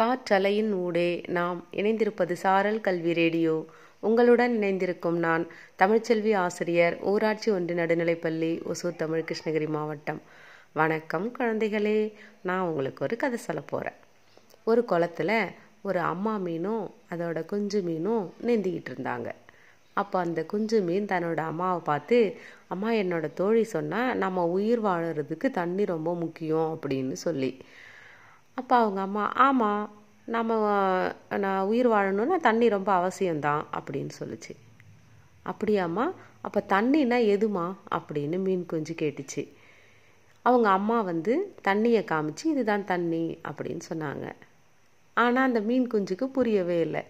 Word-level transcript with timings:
காற்றலையின் 0.00 0.70
ஊடே 0.72 1.22
நாம் 1.26 1.66
இணைந்திருப்பது 1.72 2.32
சாரல் 2.32 2.80
கல்வி 2.80 3.12
ரேடியோ. 3.12 3.64
உங்களுடன் 4.00 4.62
இணைந்திருக்கும் 4.62 5.16
நான் 5.16 5.46
தமிழ்ச்செல்வி 5.78 6.36
ஆசிரியர் 6.36 6.98
ஊராட்சி 7.00 7.50
ஒன்று 7.50 7.74
நடுநிலைப்பள்ளி 7.74 8.70
ஒசூர் 8.70 8.96
தமிழ் 8.96 9.24
கிருஷ்ணகிரி 9.26 9.68
மாவட்டம். 9.68 10.22
வணக்கம் 10.72 11.34
குழந்தைகளே 11.38 12.12
நான் 12.42 12.60
உங்களுக்கு 12.60 13.04
ஒரு 13.04 13.16
கதை 13.16 13.38
சொல்ல 13.38 13.62
போகிறேன் 13.62 13.98
ஒரு 14.64 14.84
குளத்துல 14.88 15.48
ஒரு 15.82 15.98
அம்மா 15.98 16.38
மீனும் 16.44 16.90
அதோட 17.10 17.44
குஞ்சு 17.44 17.80
மீனும் 17.80 18.30
நீந்திக்கிட்டு 18.46 18.92
இருந்தாங்க. 18.94 19.30
அப்போ 19.92 20.18
அந்த 20.18 20.44
குஞ்சு 20.44 20.80
மீன் 20.80 21.06
தன்னோட 21.06 21.36
அம்மாவை 21.36 21.80
பார்த்து 21.84 22.36
அம்மா 22.68 22.90
என்னோட 22.90 23.32
தோழி 23.34 23.64
சொன்னால் 23.64 24.16
நம்ம 24.16 24.46
உயிர் 24.46 24.84
வாழறதுக்கு 24.84 25.50
தண்ணி 25.50 25.84
ரொம்ப 25.84 26.14
முக்கியம் 26.14 26.78
அப்படின்னு 26.78 27.12
சொல்லி. 27.12 27.64
அப்போ 28.60 28.76
அவங்க 28.76 29.00
அம்மா 29.00 29.24
ஆமாம் 29.28 29.90
நம்ம 30.24 30.50
நான் 31.38 31.66
உயிர் 31.66 31.88
வாழணும்னா 31.88 32.36
தண்ணி 32.36 32.68
ரொம்ப 32.68 32.90
அவசியம்தான் 32.92 33.64
அப்படின்னு 33.72 34.10
சொல்லிச்சு. 34.20 34.52
அப்படியாம்மா? 35.44 36.12
அப்போ 36.40 36.64
தண்ணினா 36.68 37.18
எதுமா? 37.34 37.74
அப்படின்னு 37.90 38.38
மீன் 38.38 38.66
குஞ்சு 38.66 38.94
கேட்டுச்சு. 38.94 39.42
அவங்க 40.42 40.68
அம்மா 40.68 41.00
வந்து 41.00 41.54
தண்ணியை 41.68 42.04
காமிச்சு 42.04 42.44
இதுதான் 42.44 42.84
தண்ணி 42.84 43.38
அப்படின்னு 43.48 43.80
சொன்னாங்க. 43.88 44.32
ஆனால் 45.14 45.46
அந்த 45.46 45.60
மீன் 45.60 45.90
குஞ்சுக்கு 45.90 46.24
புரியவே 46.24 46.80
இல்லை. 46.80 47.02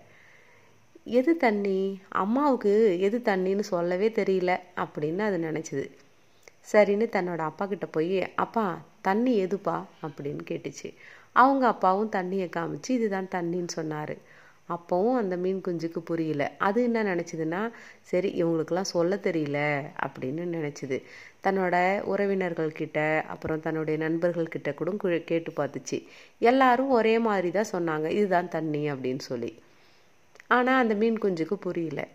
எது 1.04 1.36
தண்ணி? 1.36 2.00
அம்மாவுக்கு 2.08 3.00
எது 3.00 3.18
தண்ணின்னு 3.24 3.60
சொல்லவே 3.60 4.08
தெரியல 4.08 4.60
அப்படின்னு 4.76 5.18
அது 5.18 5.38
நினச்சிது. 5.38 5.86
சரின்னு 6.72 7.06
தன்னோட 7.10 7.38
அப்பா 7.38 7.66
கிட்ட 7.66 7.86
போய் 7.86 8.34
அப்பா 8.34 8.66
தண்ணி 9.00 9.44
எதுப்பா? 9.44 9.84
அப்படின்னு 10.02 10.40
கேட்டுச்சு. 10.50 10.88
அவங்க 11.32 11.66
அப்பாவும் 11.66 12.10
தண்ணியை 12.10 12.48
காமிச்சு 12.56 12.88
இதுதான் 12.88 13.28
தண்ணின்னு 13.34 13.68
சொன்னார். 13.68 14.14
அப்போவும் 14.68 15.16
அந்த 15.16 15.36
மீன் 15.36 15.60
குஞ்சுக்கு 15.68 15.98
புரியல. 15.98 16.52
அது 16.58 16.82
என்ன 16.82 17.02
நினச்சிதுன்னா 17.02 17.70
சரி 18.00 18.42
இவங்களுக்கெல்லாம் 18.42 18.92
சொல்ல 18.94 19.16
தெரியல 19.16 19.58
அப்படின்னு 20.06 20.42
நினச்சிது. 20.56 21.02
தன்னோட 21.44 21.76
உறவினர்கள்கிட்ட 22.12 23.22
அப்புறம் 23.22 23.60
தன்னுடைய 23.60 24.08
நண்பர்கள்கிட்ட 24.08 24.74
கூட 24.74 25.18
கேட்டு 25.18 25.52
பார்த்துச்சு. 25.56 26.06
எல்லாரும் 26.38 26.90
ஒரே 26.90 27.18
மாதிரி 27.18 27.50
தான் 27.50 27.72
சொன்னாங்க 27.72 28.08
இதுதான் 28.10 28.48
தண்ணி 28.48 28.92
அப்படின்னு 28.92 29.18
சொல்லி. 29.18 29.58
ஆனால் 30.48 30.80
அந்த 30.80 30.94
மீன் 30.94 31.18
குஞ்சுக்கு 31.18 31.54
புரியல. 31.54 32.08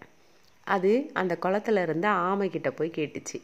அது 0.63 1.09
அந்த 1.13 1.37
குளத்துல 1.41 1.81
இருந்த 1.81 2.09
ஆமை 2.09 2.49
போய் 2.75 2.95
கேட்டுச்சு. 2.95 3.39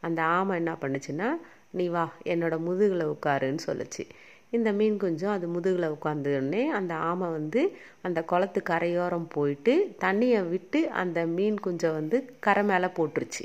அந்த 0.00 0.22
ஆமை 0.22 0.56
என்ன 0.56 0.72
பண்ணுச்சுன்னா 0.72 1.28
நீ 1.70 1.88
வா 1.88 2.12
என்னோட 2.24 2.58
முதுகில் 2.58 3.04
உட்காருன்னு 3.06 3.58
சொல்லுச்சு. 3.66 4.04
இந்த 4.52 4.72
மீன் 4.72 4.96
குஞ்சும் 4.96 5.34
அது 5.34 5.46
முதுகில் 5.48 5.94
உட்காந்துடனே 5.96 6.62
அந்த 6.78 6.94
ஆமை 6.94 7.28
வந்து 7.30 7.60
அந்த 8.02 8.24
குளத்து 8.24 8.62
கரையோரம் 8.62 9.28
போயிட்டு 9.28 9.74
தண்ணியை 10.00 10.48
விட்டு 10.48 10.90
அந்த 10.90 11.26
மீன் 11.26 11.58
குஞ்சை 11.60 11.90
வந்து 11.92 12.18
கரை 12.40 12.64
மேலே 12.64 12.86
போட்டுருச்சு. 12.86 13.44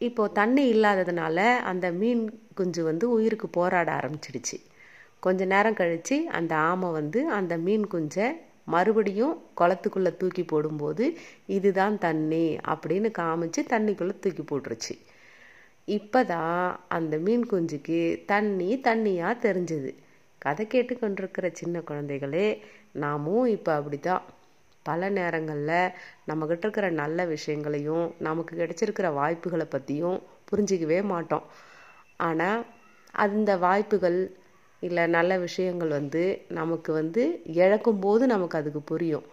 இப்போது 0.00 0.32
தண்ணி 0.32 0.64
இல்லாததுனால 0.74 1.38
அந்த 1.70 1.86
மீன் 1.92 2.24
குஞ்சு 2.54 2.82
வந்து 2.84 3.10
உயிருக்கு 3.10 3.48
போராட 3.48 3.88
ஆரம்பிச்சிடுச்சு. 3.92 4.56
கொஞ்ச 5.20 5.44
நேரம் 5.44 5.74
கழித்து 5.74 6.16
அந்த 6.28 6.52
ஆமை 6.70 6.90
வந்து 6.90 7.30
அந்த 7.30 7.56
மீன் 7.56 7.86
குஞ்சை 7.86 8.26
மறுபடியும் 8.64 9.34
குளத்துக்குள்ளே 9.60 10.16
தூக்கி 10.16 10.44
போடும்போது 10.44 11.04
இதுதான் 11.56 11.98
தண்ணி 11.98 12.46
அப்படின்னு 12.66 13.10
காமிச்சு 13.18 13.60
தண்ணிக்குள்ளே 13.72 14.14
தூக்கி 14.18 14.42
போட்டுருச்சு. 14.42 14.94
இப்போதான் 15.88 16.62
அந்த 16.88 17.18
மீன் 17.18 17.44
குஞ்சுக்கு 17.46 17.98
தண்ணி 18.26 18.80
தண்ணியாக 18.84 19.42
தெரிஞ்சுது. 19.42 19.90
கதை 20.42 20.64
கேட்டு 20.66 20.94
கொண்டிருக்கிற 20.94 21.46
சின்ன 21.52 21.78
குழந்தைகளே 21.80 22.46
நாமும் 22.94 23.46
இப்போ 23.46 23.70
அப்படிதான் 23.80 24.24
பல 24.86 25.08
நேரங்களில் 25.10 25.92
நம்மக்கிட்ட 26.26 26.64
இருக்கிற 26.64 26.88
நல்ல 27.00 27.24
விஷயங்களையும் 27.26 28.14
நமக்கு 28.18 28.52
கிடைச்சிருக்கிற 28.56 29.12
வாய்ப்புகளை 29.12 29.66
பற்றியும் 29.66 30.18
புரிஞ்சிக்கவே 30.50 31.02
மாட்டோம். 31.04 31.46
ஆனால் 32.18 32.60
அந்த 33.14 33.56
வாய்ப்புகள் 33.56 34.18
இல்லை 34.82 35.06
நல்ல 35.08 35.32
விஷயங்கள் 35.38 35.88
வந்து 35.90 36.22
நமக்கு 36.50 36.90
வந்து 36.92 37.22
இழக்கும்போது 37.62 38.26
நமக்கு 38.26 38.58
அதுக்கு 38.58 38.82
புரியும். 38.82 39.26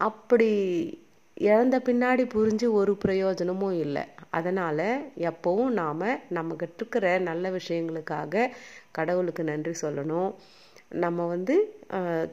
அப்படி 0.00 0.50
இழந்த 1.36 1.76
பின்னாடி 1.86 2.24
புரிஞ்சு 2.34 2.66
ஒரு 2.80 2.92
பிரயோஜனமும் 3.04 3.76
இல்லை. 3.84 4.02
அதனால் 4.38 4.86
எப்போவும் 5.28 5.72
நாம் 5.80 6.02
நம்மக்கிட்ட 6.36 6.78
இருக்கிற 6.80 7.06
நல்ல 7.28 7.44
விஷயங்களுக்காக 7.58 8.50
கடவுளுக்கு 8.98 9.44
நன்றி 9.50 9.72
சொல்லணும். 9.82 10.30
நம்ம 11.02 11.26
வந்து 11.34 11.54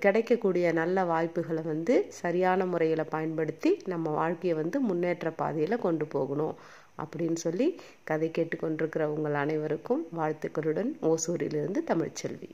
கிடைக்கக்கூடிய 0.03 0.65
நல்ல 0.79 1.03
வாய்ப்புகளை 1.11 1.63
வந்து 1.63 1.95
சரியான 2.21 2.65
முறையில் 2.71 3.11
பயன்படுத்தி 3.15 3.71
நம்ம 3.93 4.13
வாழ்க்கையை 4.19 4.55
வந்து 4.61 4.79
முன்னேற்ற 4.89 5.29
பாதையில் 5.41 5.83
கொண்டு 5.87 6.07
போகணும். 6.16 6.55
அப்படின்னு 7.03 7.39
சொல்லி 7.45 7.67
கதை 8.09 8.29
கேட்டுக்கொண்டிருக்கிற 8.37 9.03
உங்கள் 9.16 9.37
அனைவருக்கும் 9.43 10.03
வாழ்த்துக்களுடன் 10.19 10.91
ஓசூரிலிருந்து 11.11 11.81
தமிழ்ச்செல்வி. 11.91 12.49